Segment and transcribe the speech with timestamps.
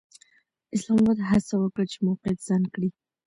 [0.75, 2.89] اسلام اباد هڅه وکړه چې موقعیت ځان کړي.